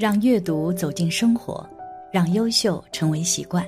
[0.00, 1.62] 让阅读走进生活，
[2.10, 3.62] 让优秀成为习惯。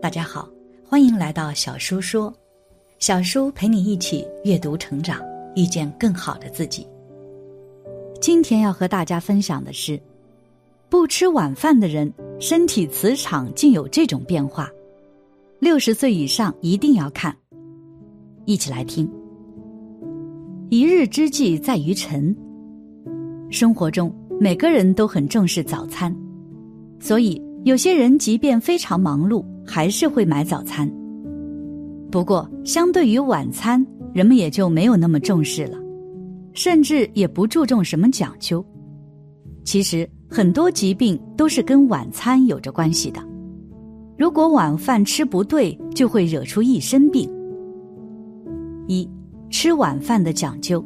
[0.00, 0.48] 大家好，
[0.88, 2.32] 欢迎来到小叔说，
[3.00, 5.20] 小叔陪你一起阅读成长，
[5.56, 6.86] 遇见更好的自己。
[8.20, 10.00] 今天要和大家分享的是，
[10.88, 14.70] 不吃晚饭的人身体磁场竟有这种变化。
[15.58, 17.36] 六十岁以上一定要看，
[18.44, 19.10] 一起来听。
[20.70, 22.32] 一日之计在于晨，
[23.50, 24.14] 生活中。
[24.42, 26.12] 每个人都很重视早餐，
[26.98, 30.90] 所以有些人即便非常忙碌，还是会买早餐。
[32.10, 35.78] 不过，相对于晚餐，人们也就没有那么重视了，
[36.54, 38.66] 甚至也不注重什么讲究。
[39.62, 43.22] 其实，很多疾病都是跟晚餐有着关系的。
[44.18, 47.30] 如果晚饭吃不对，就会惹出一身病。
[48.88, 49.08] 一
[49.50, 50.84] 吃晚饭的讲究，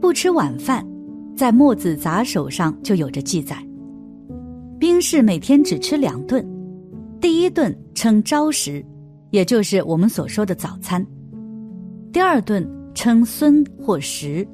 [0.00, 0.82] 不吃晚饭。
[1.38, 3.56] 在《墨子杂首》上就有着记载，
[4.76, 6.44] 兵士每天只吃两顿，
[7.20, 8.84] 第一顿称朝食，
[9.30, 11.00] 也就是我们所说的早餐；
[12.12, 14.44] 第二顿称孙或食，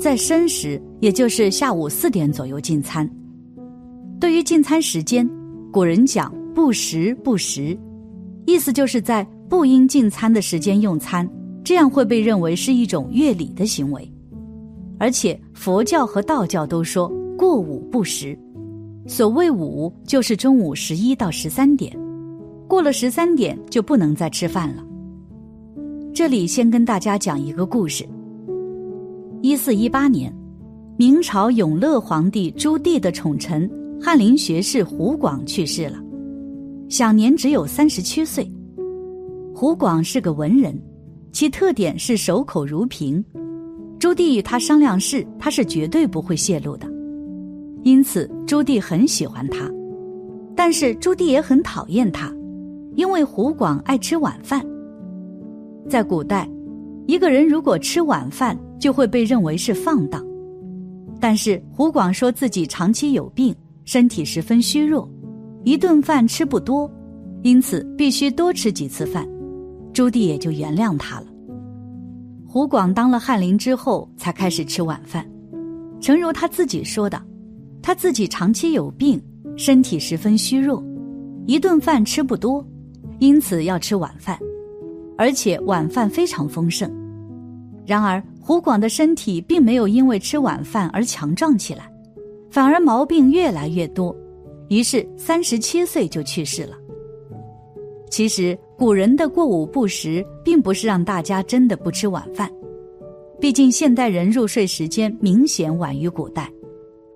[0.00, 3.08] 在申时，也就是下午四点左右进餐。
[4.18, 5.24] 对于进餐时间，
[5.70, 7.78] 古人讲不时不食，
[8.46, 11.30] 意思就是在不应进餐的时间用餐，
[11.62, 14.09] 这样会被认为是一种越礼的行为。
[15.00, 18.38] 而且佛教和道教都说过午不食，
[19.06, 21.98] 所谓午就是中午十一到十三点，
[22.68, 24.84] 过了十三点就不能再吃饭了。
[26.12, 28.06] 这里先跟大家讲一个故事。
[29.40, 30.30] 一四一八年，
[30.98, 33.68] 明朝永乐皇帝朱棣的宠臣
[34.02, 35.98] 翰林学士胡广去世了，
[36.90, 38.46] 享年只有三十七岁。
[39.54, 40.78] 胡广是个文人，
[41.32, 43.24] 其特点是守口如瓶。
[44.00, 46.88] 朱棣与他商量事，他是绝对不会泄露的，
[47.82, 49.70] 因此朱棣很喜欢他，
[50.56, 52.32] 但是朱棣也很讨厌他，
[52.96, 54.64] 因为胡广爱吃晚饭。
[55.86, 56.48] 在古代，
[57.06, 60.26] 一个人如果吃晚饭，就会被认为是放荡。
[61.20, 65.06] 但是胡广说自己长期有病，身体十分虚弱，
[65.62, 66.90] 一顿饭吃不多，
[67.42, 69.28] 因此必须多吃几次饭，
[69.92, 71.26] 朱棣也就原谅他了。
[72.52, 75.24] 胡广当了翰林之后，才开始吃晚饭。
[76.00, 77.22] 诚如他自己说的，
[77.80, 79.22] 他自己长期有病，
[79.56, 80.82] 身体十分虚弱，
[81.46, 82.66] 一顿饭吃不多，
[83.20, 84.36] 因此要吃晚饭，
[85.16, 86.90] 而且晚饭非常丰盛。
[87.86, 91.88] 然而，胡广的身体并没有因为吃晚饭而强壮起来，
[92.50, 94.12] 反而毛病越来越多，
[94.68, 96.76] 于是三十七岁就去世了。
[98.10, 98.58] 其实。
[98.80, 102.50] 古人的过午不食，并不是让大家真的不吃晚饭。
[103.38, 106.50] 毕竟现代人入睡时间明显晚于古代，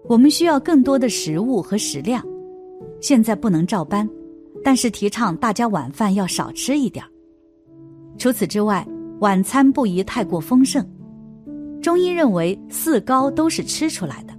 [0.07, 2.23] 我们需要更多的食物和食量。
[3.01, 4.07] 现在不能照搬，
[4.63, 7.03] 但是提倡大家晚饭要少吃一点
[8.19, 8.87] 除此之外，
[9.21, 10.87] 晚餐不宜太过丰盛。
[11.81, 14.35] 中医认为四高都是吃出来的。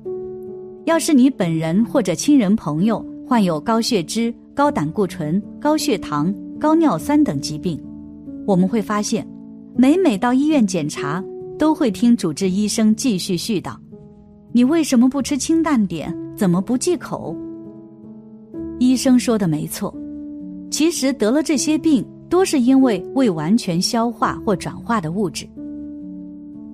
[0.83, 6.31] 要是你本人或者亲人朋友患有高血脂、高胆固醇、高血糖，
[6.65, 7.79] 高尿酸等疾病，
[8.47, 9.23] 我们会发现，
[9.75, 11.23] 每每到医院检查，
[11.59, 13.75] 都会听主治医生继续絮叨
[14.51, 16.11] ：“你为什么不吃清淡点？
[16.35, 17.37] 怎么不忌口？”
[18.81, 19.95] 医生说的没错，
[20.71, 25.47] 其实得了这些病，多是因为未完全消化或转化的物质。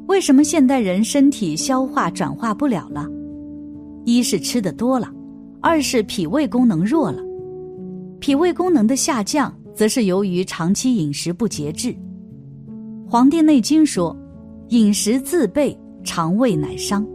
[0.08, 3.06] 为什么现代人身体消化转化不了了？
[4.06, 5.12] 一是吃的多了，
[5.60, 7.22] 二是脾胃功能弱了，
[8.22, 9.54] 脾胃功能的下降。
[9.74, 11.90] 则是由于长期饮食不节制，
[13.08, 14.16] 《黄帝内经》说
[14.70, 17.06] ：“饮食自备，肠胃乃伤。”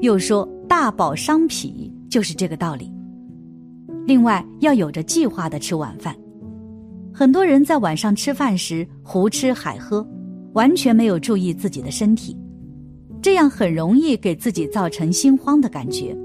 [0.00, 2.92] 又说：“大饱伤脾”，就是这个道理。
[4.06, 6.14] 另外，要有着计划的吃晚饭。
[7.12, 10.06] 很多人在晚上吃饭时胡吃海喝，
[10.52, 12.36] 完全没有注意自己的身体，
[13.22, 16.16] 这样很容易给自己造成心慌的感觉。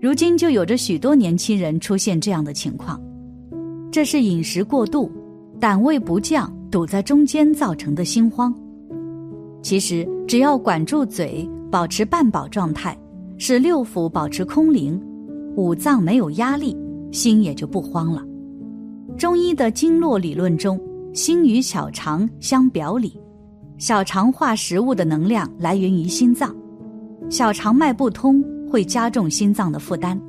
[0.00, 3.00] 如今就有着许多年轻人出现这样的情况。
[3.96, 5.10] 这是饮食过度、
[5.58, 8.54] 胆胃不降堵在中间造成的心慌。
[9.62, 12.94] 其实只要管住嘴，保持半饱状态，
[13.38, 15.02] 使六腑保持空灵，
[15.56, 16.76] 五脏没有压力，
[17.10, 18.22] 心也就不慌了。
[19.16, 20.78] 中医的经络理论中，
[21.14, 23.18] 心与小肠相表里，
[23.78, 26.54] 小肠化食物的能量来源于心脏，
[27.30, 30.20] 小肠脉不通会加重心脏的负担，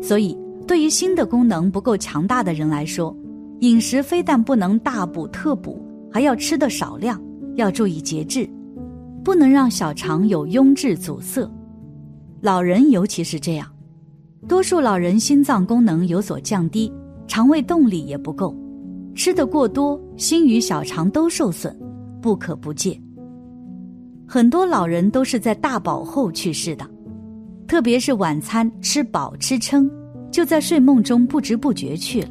[0.00, 0.38] 所以。
[0.70, 3.12] 对于心的功能不够强大的人来说，
[3.58, 7.20] 饮食非但不能大补特补，还要吃的少量，
[7.56, 8.48] 要注意节制，
[9.24, 11.50] 不能让小肠有壅滞阻塞。
[12.40, 13.66] 老人尤其是这样。
[14.46, 16.92] 多数老人心脏功能有所降低，
[17.26, 18.54] 肠胃动力也不够，
[19.12, 21.76] 吃的过多，心与小肠都受损，
[22.22, 22.96] 不可不戒。
[24.24, 26.88] 很多老人都是在大饱后去世的，
[27.66, 29.90] 特别是晚餐吃饱吃撑，
[30.30, 32.30] 就在睡梦中不知不觉去了。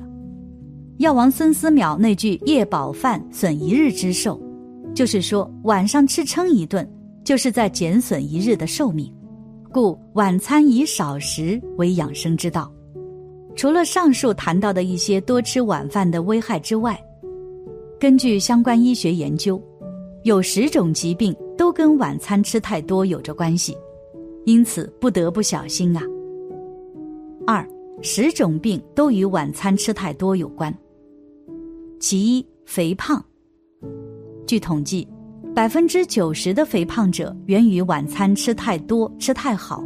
[0.97, 4.39] 药王孙思邈那句“夜饱饭，损一日之寿”，
[4.93, 6.89] 就是说晚上吃撑一顿，
[7.23, 9.13] 就是在减损一日的寿命。
[9.71, 12.71] 故晚餐以少食为养生之道。
[13.55, 16.99] 除了上述谈到的一些多吃晚饭的危害之外，
[17.99, 19.61] 根据相关医学研究，
[20.23, 23.77] 有十种疾病都跟晚餐吃太多有着关系，
[24.45, 26.01] 因此不得不小心啊。
[27.45, 27.67] 二，
[28.01, 30.73] 十种病都与晚餐吃太多有关。
[31.99, 33.23] 其一，肥胖。
[34.47, 35.07] 据统计。
[35.55, 39.83] 百分之九十的肥胖者源于晚餐吃太多、吃太好，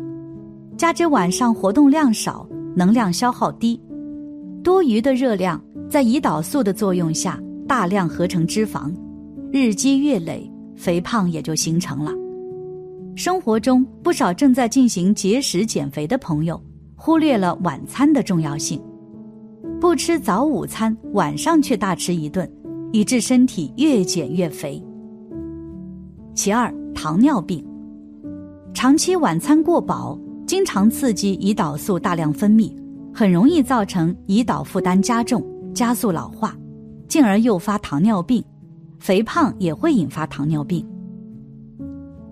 [0.78, 3.82] 加之晚上活动量少、能量消耗低，
[4.62, 5.60] 多余的热量
[5.90, 8.94] 在胰岛素的作用下大量合成脂肪，
[9.52, 12.12] 日积月累，肥胖也就形成了。
[13.16, 16.62] 生活中不少正在进行节食减肥的朋友，
[17.06, 18.82] 忽略了晚餐的重要性，
[19.82, 22.50] 不吃早午餐，晚上却大吃一顿，
[22.94, 24.82] 以致身体越减越肥。
[26.34, 27.62] 其二，糖尿病，
[28.74, 30.18] 长期晚餐过饱，
[30.48, 32.74] 经常刺激胰岛素大量分泌，
[33.14, 36.56] 很容易造成胰岛负担加重，加速老化，
[37.10, 38.42] 进而诱发糖尿病。
[38.98, 40.88] 肥胖也会引发糖尿病。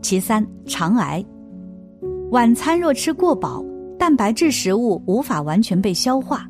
[0.01, 1.21] 其三，肠癌，
[2.31, 3.61] 晚餐若吃过饱，
[4.01, 6.43] 蛋白质食物无法完全被消化，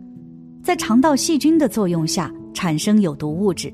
[0.63, 3.69] 在肠道细菌的作用下产生有毒物质。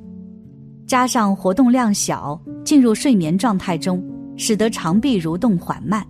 [0.88, 4.04] 加上活动量小，进入睡眠状态中，
[4.36, 6.04] 使得肠壁蠕动缓慢，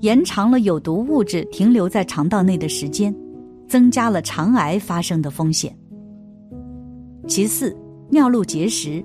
[0.00, 3.16] 延长了有毒物质停留在肠道内的时间，
[3.66, 5.74] 增加了肠癌发生的风险。
[7.26, 7.74] 其四，
[8.10, 9.02] 尿路结石，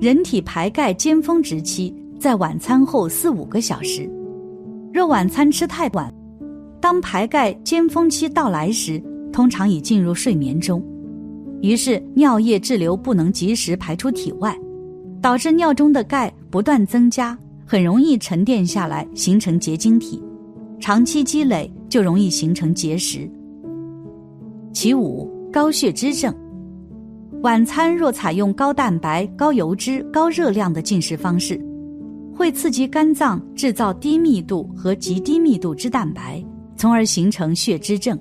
[0.00, 4.10] 人体排钙尖峰时期在晚餐后四五个小时，
[4.90, 6.10] 若晚餐吃太晚，
[6.80, 10.82] 当排钙尖峰期到来时，通常已进入睡眠中。
[11.60, 14.58] 于是尿液滞留不能及时排出体外，
[15.20, 17.36] 导致尿中的钙不断增加，
[17.66, 20.22] 很容易沉淀下来形成结晶体，
[20.80, 23.30] 长期积累就容易形成结石。
[24.72, 26.34] 其五，高血脂症。
[27.42, 31.60] 晚餐若采用高蛋白、高油脂、高热量的进食方式，
[32.34, 36.42] 会刺激肝脏制造低密度和极低密度脂蛋白，
[36.80, 38.18] 从而形成血脂症。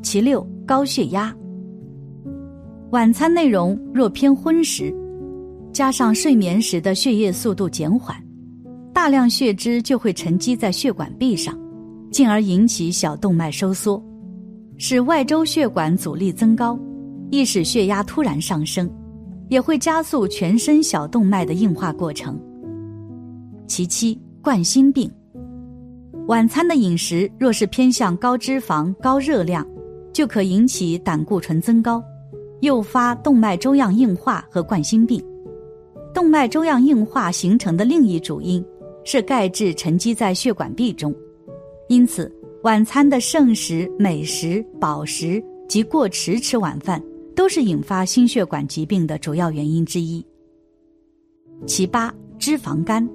[0.00, 1.36] 其六，高血压。
[2.92, 4.94] 晚餐内容若偏荤食，
[5.72, 8.16] 加上睡眠时的血液速度减缓，
[8.92, 11.58] 大量血脂就会沉积在血管壁上，
[12.12, 14.00] 进而引起小动脉收缩，
[14.78, 16.78] 使外周血管阻力增高，
[17.32, 18.88] 易使血压突然上升，
[19.48, 22.40] 也会加速全身小动脉的硬化过程。
[23.66, 25.10] 其七，冠心病。
[26.26, 29.64] 晚餐的饮食若是偏向高脂肪、高热量，
[30.12, 32.02] 就可引起胆固醇增高。
[32.62, 35.24] 诱发动脉粥样硬化和冠心病。
[36.12, 38.64] 动脉粥样硬化形成的另一主因
[39.04, 41.14] 是钙质沉积在血管壁中，
[41.88, 42.32] 因此
[42.64, 47.00] 晚餐的剩食、美食、饱食及过迟吃晚饭
[47.36, 50.26] 都是引发心血管疾病的主要原因之一。
[51.66, 53.08] 其八，脂肪肝。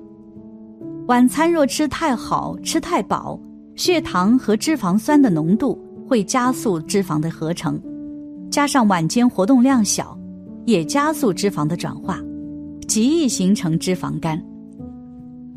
[1.11, 3.37] 晚餐若吃太好、吃太饱，
[3.75, 5.77] 血糖和脂肪酸的浓度
[6.07, 7.77] 会加速脂肪的合成。
[8.49, 10.17] 加上晚间活动量小，
[10.65, 12.17] 也加速脂肪的转化，
[12.87, 14.41] 极易形成脂肪肝。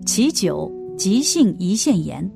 [0.04, 0.68] 其九，
[0.98, 2.28] 急性胰腺炎。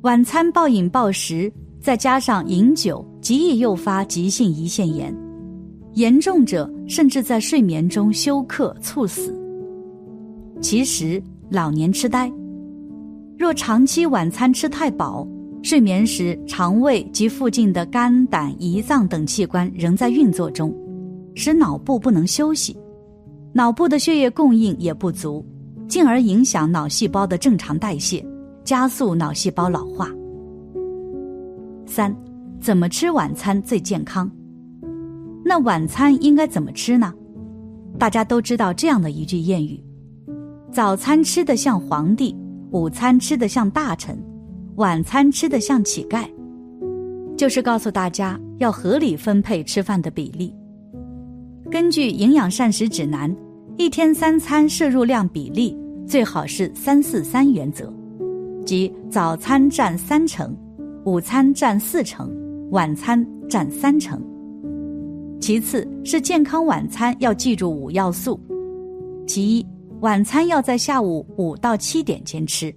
[0.00, 1.48] 晚餐暴饮暴食，
[1.80, 5.16] 再加上饮酒，极易诱发急性胰腺炎，
[5.92, 9.32] 严重者甚至在睡眠中休克猝死。
[10.60, 11.22] 其实，
[11.52, 12.32] 老年痴呆。
[13.38, 15.26] 若长期晚餐吃太饱。
[15.64, 20.74] 睡眠时，肠胃及附近的肝、胆、胰脏等器官仍在运作中，
[21.36, 22.76] 使脑部不能休息，
[23.52, 25.44] 脑部的血液供应也不足，
[25.86, 28.26] 进而影响脑细胞的正常代谢，
[28.64, 30.10] 加速脑细胞老化。
[31.86, 32.12] 三，
[32.60, 34.28] 怎么吃晚餐最健康？
[35.44, 37.14] 那晚餐应该怎么吃呢？
[38.00, 39.80] 大家都知道这样的一句谚语：
[40.72, 42.34] 早餐吃得像皇帝，
[42.70, 44.18] 午餐吃得像大臣。
[44.76, 46.24] 晚餐吃的像乞丐，
[47.36, 50.50] 就是告诉大家要合理分配吃饭的比例。
[51.70, 53.34] 根据营养膳食指南，
[53.76, 55.76] 一天三餐摄入量比例
[56.06, 57.92] 最好是三四三原则，
[58.64, 60.56] 即早餐占三成，
[61.04, 62.34] 午餐占四成，
[62.70, 64.18] 晚餐占三成。
[65.38, 68.40] 其次是健康晚餐要记住五要素：
[69.26, 69.66] 其一，
[70.02, 72.74] 晚餐要在下午五到七点间吃。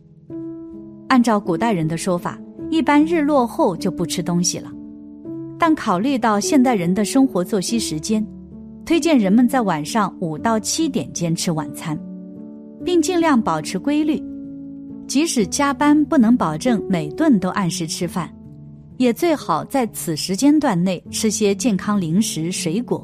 [1.08, 2.39] 按照古代人的说法，
[2.70, 4.72] 一般日落后就不吃东西了。
[5.58, 8.24] 但考虑到现代人的生活作息时间，
[8.86, 12.00] 推荐人们在晚上五到七点间吃晚餐，
[12.84, 14.24] 并尽量保持规律。
[15.08, 18.32] 即使加班不能保证每顿都按时吃饭，
[18.98, 23.03] 也最好在此时间段内吃些健康零食、水果。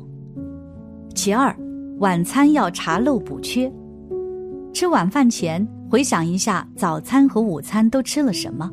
[1.15, 1.55] 其二，
[1.97, 3.71] 晚餐要查漏补缺。
[4.73, 8.71] 吃晚饭前回想一下早餐和午餐都吃了什么，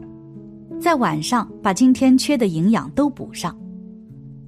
[0.81, 3.57] 在晚上把今天缺的营养都补上。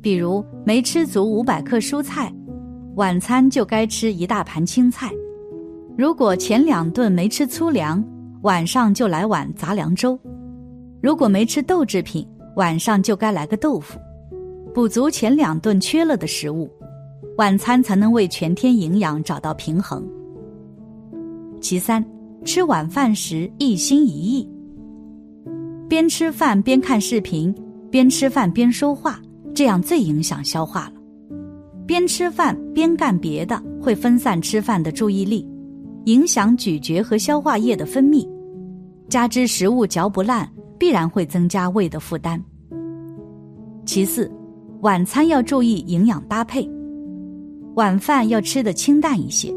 [0.00, 2.32] 比如没吃足五百克蔬菜，
[2.94, 5.08] 晚餐就该吃一大盘青菜；
[5.98, 8.02] 如果前两顿没吃粗粮，
[8.42, 10.16] 晚上就来碗杂粮粥；
[11.02, 13.98] 如果没吃豆制品，晚上就该来个豆腐，
[14.72, 16.70] 补足前两顿缺了的食物，
[17.38, 20.08] 晚餐才能为全天营养找到平衡。
[21.60, 22.04] 其三，
[22.44, 24.48] 吃晚饭时一心一意，
[25.88, 27.54] 边吃饭边看视频，
[27.90, 29.20] 边吃饭边说话。
[29.52, 30.94] 这样最影响消化了。
[31.86, 35.46] 边吃饭边干别的，会分散吃饭的注意力，
[36.06, 38.26] 影响咀嚼和消化液的分泌。
[39.08, 40.48] 加之食物嚼不烂，
[40.78, 42.42] 必然会增加胃的负担。
[43.84, 44.30] 其次，
[44.82, 46.66] 晚餐要注意营养搭配，
[47.74, 49.52] 晚饭要吃的清淡一些，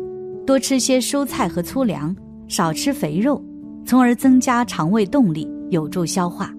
[0.45, 2.15] 多吃些蔬菜和粗粮，
[2.47, 3.43] 少吃肥肉，
[3.85, 6.53] 从而增加肠胃动力，有助消化。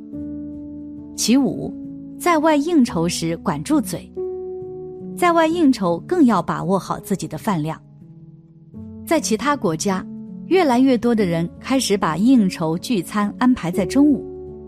[1.16, 1.72] 其五。
[2.16, 4.10] 在外应酬时管住嘴，
[5.14, 7.78] 在外应酬更要把握好自己的饭量。
[9.04, 10.02] 在其他国家，
[10.46, 14.24] 越来越多的人开始把应酬聚餐安排在中午，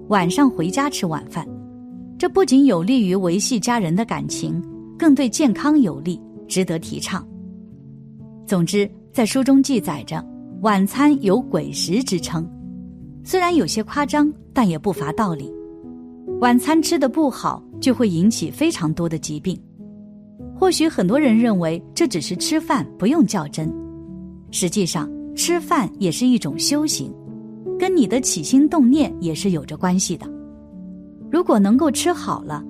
[0.08, 1.46] 晚上回家吃晚饭。
[2.18, 4.62] 这不仅有利于维系家人的感情，
[4.99, 7.26] 更对健康有利，值得提倡。
[8.44, 10.23] 总之，在书中记载着，
[10.61, 12.46] 晚餐有鬼食之称，
[13.25, 15.50] 虽然有些夸张，但也不乏道理。
[16.42, 19.58] 晚餐吃的不好，就会引起非常多的疾病。
[20.54, 23.73] 或许很多人认为这只是吃饭，不用较真。
[24.50, 27.11] 实际上，吃饭也是一种修行，
[27.78, 30.30] 跟你的起心动念也是有着关系的。
[31.30, 32.62] 如果能够吃好了，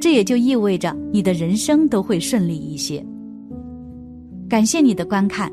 [0.00, 3.04] 这也就意味着你的人生都会顺利一些。
[4.48, 5.52] 感谢你的观看，